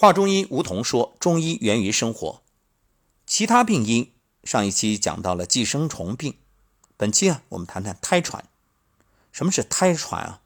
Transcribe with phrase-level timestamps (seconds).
[0.00, 2.40] 华中医吴桐说：“中医源于生活。
[3.26, 4.12] 其他病因，
[4.44, 6.36] 上一期讲到了寄生虫病，
[6.96, 8.44] 本期啊，我们谈谈胎传。
[9.32, 10.40] 什么是胎传啊？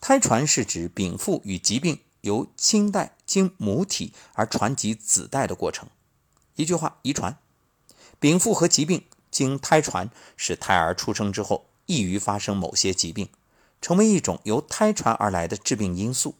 [0.00, 5.88] 胎传是指禀赋与疾病由亲代经母体而传及子代的过程。
[6.54, 7.36] 一句话，遗传。
[8.20, 9.02] 禀赋和疾病
[9.32, 13.30] 经胎传，使胎儿出生之后易于发生某些疾病，
[13.82, 16.36] 成为一种由胎传而来的致病因素。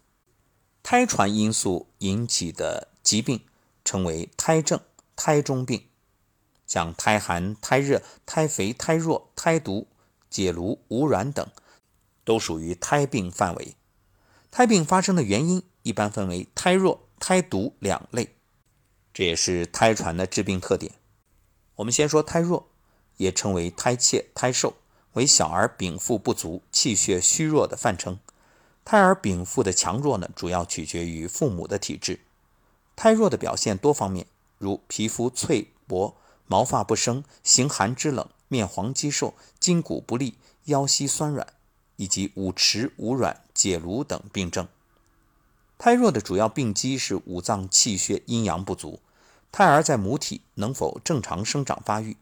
[0.82, 3.40] 胎传因素引起的疾病
[3.84, 4.80] 称为胎症、
[5.14, 5.84] 胎中病，
[6.66, 9.86] 像胎寒、胎热、胎肥、胎弱、胎毒、
[10.28, 11.46] 解颅、无卵等，
[12.24, 13.76] 都属于胎病范围。
[14.50, 18.34] 胎病发生的原因一般分为胎弱、胎毒两类，
[19.14, 20.92] 这也是胎传的致病特点。
[21.76, 22.68] 我们先说胎弱，
[23.18, 24.74] 也称为胎怯、胎瘦，
[25.12, 28.18] 为小儿禀赋不足、气血虚弱的泛称。
[28.90, 32.18] 胎儿禀赋的强弱呢，主要取决于父母的体质。
[32.96, 34.26] 胎弱的表现多方面，
[34.58, 36.16] 如皮肤脆薄、
[36.48, 41.46] 毛发不生、形寒肢冷、面黄肌瘦、筋骨不利、腰膝酸软，
[41.94, 44.66] 以及五迟五软、解颅等病症。
[45.78, 48.98] 胎弱的主要病机是五脏气血阴阳不足。
[49.52, 52.16] 胎儿在母体能否正常生长发育，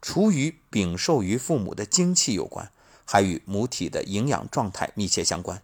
[0.00, 2.70] 除与禀受于父母的精气有关，
[3.04, 5.60] 还与母体的营养状态密切相关。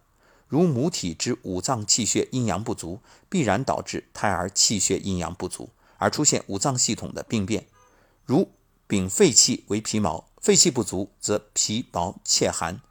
[0.49, 5.69] 如母体之五脏气血阴阳不足，必然导致胎儿气血阴阳不足，
[5.99, 7.67] 而出现五脏系统的病变。
[8.25, 8.49] 如
[8.87, 12.81] 禀肺气为皮毛，肺气不足则皮薄怯寒，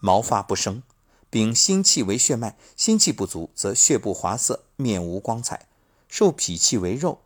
[0.00, 0.82] 毛发不生；
[1.30, 5.68] 禀心气为血脉，心气不足则血不滑色，面无光彩；
[6.08, 7.20] 受脾气为肉，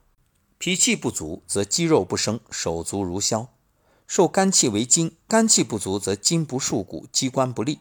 [0.59, 3.49] 脾气不足则肌肉不生，手足如削；
[4.07, 7.79] 受肝气为筋，肝气不足则筋不束骨，机关不利；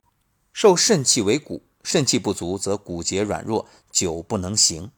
[0.54, 1.64] 受肾气为骨。
[1.88, 4.92] 肾气不足，则骨节软弱，久不能行。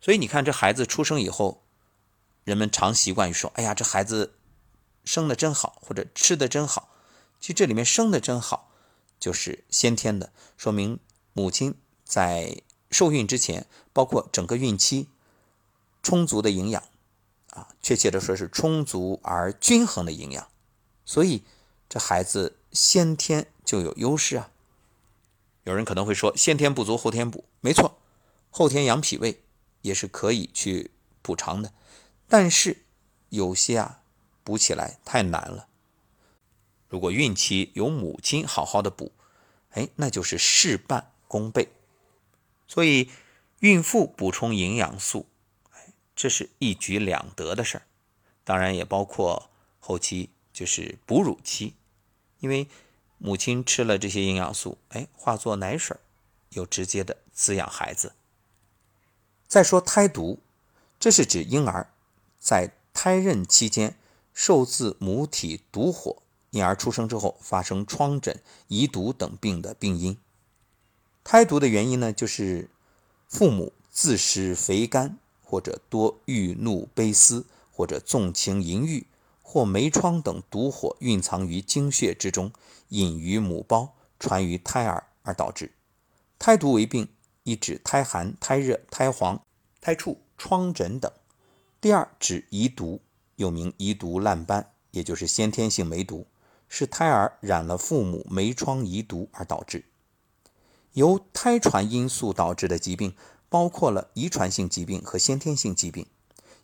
[0.00, 1.62] 所以你看，这孩子出生以后，
[2.42, 4.34] 人们常习惯于说：“哎呀，这孩子
[5.04, 6.88] 生的真好，或者吃的真好。”
[7.38, 8.72] 其实这里面生的真好，
[9.20, 10.98] 就是先天的，说明
[11.34, 12.60] 母亲在
[12.90, 15.06] 受孕之前，包括整个孕期，
[16.02, 16.82] 充足的营养
[17.50, 20.48] 啊，确切的说是充足而均衡的营养。
[21.04, 21.44] 所以
[21.88, 24.50] 这孩子先天就有优势啊。
[25.64, 27.98] 有人可能会说，先天不足，后天补，没错，
[28.50, 29.42] 后天养脾胃
[29.80, 30.90] 也是可以去
[31.22, 31.72] 补偿的，
[32.28, 32.84] 但是
[33.30, 34.02] 有些啊，
[34.42, 35.68] 补起来太难了。
[36.88, 39.12] 如果孕期有母亲好好的补，
[39.70, 41.68] 哎，那就是事半功倍。
[42.68, 43.10] 所以，
[43.60, 45.26] 孕妇补充营养素，
[45.70, 47.86] 哎，这是一举两得的事儿。
[48.44, 49.50] 当然也包括
[49.80, 51.74] 后期就是哺乳期，
[52.40, 52.68] 因为。
[53.18, 55.96] 母亲吃了这些营养素，哎，化作奶水，
[56.50, 58.12] 又直接的滋养孩子。
[59.46, 60.40] 再说胎毒，
[60.98, 61.90] 这是指婴儿
[62.38, 63.96] 在胎妊期间
[64.32, 70.18] 受自母体毒火，因而出生之后发生疮疹、遗毒等病的病因。
[71.22, 72.68] 胎毒的原因呢，就是
[73.28, 79.06] 父母自食肥甘，或者多欲怒悲思，或者纵情淫欲。
[79.46, 82.50] 或梅疮等毒火蕴藏于精血之中，
[82.88, 85.70] 隐于母胞，传于胎儿而导致
[86.38, 87.08] 胎毒为病，
[87.44, 89.40] 一指胎寒、胎热、胎黄、
[89.80, 91.12] 胎触、疮疹等；
[91.80, 93.00] 第二指遗毒，
[93.36, 96.26] 又名遗毒烂斑，也就是先天性梅毒，
[96.68, 99.84] 是胎儿染了父母梅疮遗毒而导致。
[100.94, 103.14] 由胎传因素导致的疾病，
[103.48, 106.06] 包括了遗传性疾病和先天性疾病。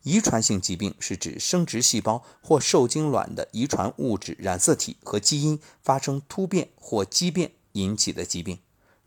[0.02, 8.58] 遗传性疾病是指生殖细胞或受精卵的遗传物质染色体和基因发生突变或畸变引起的疾病，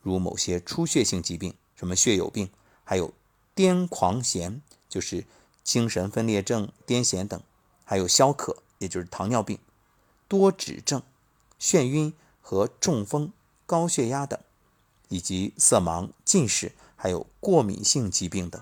[0.02, 2.50] 如某些出血性疾病，什么血友病，
[2.84, 3.14] 还有
[3.56, 5.26] 癫狂痫，就是
[5.64, 7.42] 精神分裂症、癫痫等，
[7.84, 9.58] 还有消渴，也就是糖尿病、
[10.28, 11.02] 多指症、
[11.60, 13.34] 眩晕和中风、
[13.66, 14.40] 高血压等，
[15.10, 18.62] 以及色盲、近视，还有过敏性疾病等。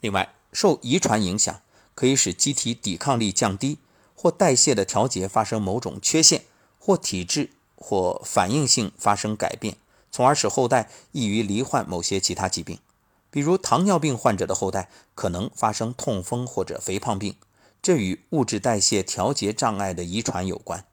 [0.00, 1.60] 另外，受遗传影响，
[1.94, 3.78] 可以使机体抵抗力降低，
[4.14, 6.44] 或代谢的调节发生某种缺陷，
[6.78, 9.76] 或体质或反应性发生改变，
[10.10, 12.78] 从而使后代易于罹患某些其他疾病。
[13.30, 17.36] 比如糖尿病患者的后代可能发生痛风或者肥胖病，
[17.82, 20.86] 这与物质代谢调节障碍的遗传有关。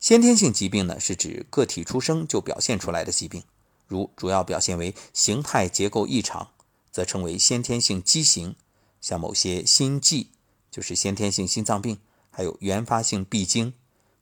[0.00, 3.42] 先天性疾病呢，是指个体出生就表现出来的疾病，
[3.86, 6.48] 如主要表现为形态结构异常，
[6.90, 8.56] 则称为先天性畸形。
[9.02, 10.30] 像某些心悸，
[10.70, 11.98] 就是先天性心脏病，
[12.30, 13.74] 还有原发性闭经、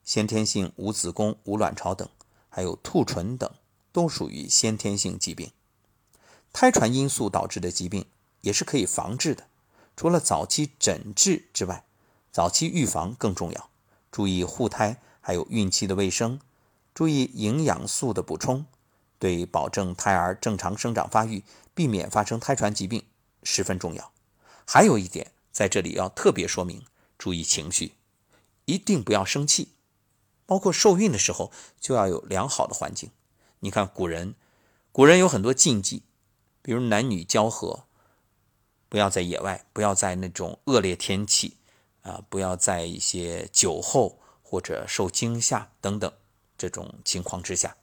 [0.02, 2.08] 先天性无子宫、无卵巢等，
[2.48, 3.48] 还有兔唇等，
[3.92, 5.52] 都属于先天性疾病。
[6.52, 8.06] 胎传因素导致的疾病，
[8.40, 9.46] 也是可以防治的。
[9.96, 11.84] 除了早期诊治之外，
[12.32, 13.70] 早期预防更重要。
[14.10, 16.40] 注意护胎，还有孕期的卫生，
[16.94, 18.64] 注意营养素的补充，
[19.18, 21.44] 对保证胎儿正常生长发育、
[21.74, 23.04] 避免发生胎传疾病
[23.42, 24.10] 十分重要。
[24.72, 26.84] 还有一点，在这里要特别说明：
[27.18, 27.94] 注意情绪，
[28.66, 29.72] 一定不要生气。
[30.46, 31.50] 包括受孕的时候，
[31.80, 33.10] 就要有良好的环境。
[33.58, 34.36] 你看古人，
[34.92, 36.04] 古人有很多禁忌，
[36.62, 37.86] 比如男女交合，
[38.88, 41.56] 不要在野外，不要在那种恶劣天气。
[42.02, 46.12] 啊，不要在一些酒后或者受惊吓等等
[46.56, 47.76] 这种情况之下，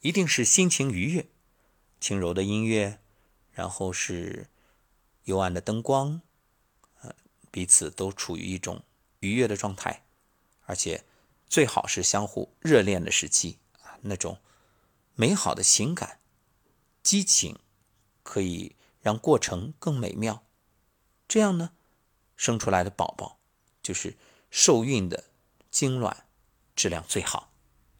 [0.00, 1.26] 一定是心情愉悦，
[2.00, 3.00] 轻柔的音乐，
[3.52, 4.48] 然后是
[5.24, 6.20] 幽暗的灯光，
[7.02, 7.14] 呃，
[7.50, 8.82] 彼此都处于一种
[9.20, 10.04] 愉悦的状态，
[10.66, 11.04] 而且
[11.46, 14.38] 最好是相互热恋的时期啊，那种
[15.14, 16.20] 美好的情感、
[17.02, 17.58] 激情，
[18.22, 20.44] 可以让过程更美妙。
[21.28, 21.72] 这样呢？
[22.36, 23.38] 生出来的宝宝
[23.82, 24.16] 就是
[24.50, 25.24] 受孕的
[25.70, 26.26] 精卵
[26.74, 27.49] 质量最好。